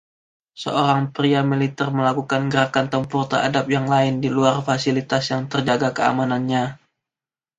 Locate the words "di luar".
4.23-4.55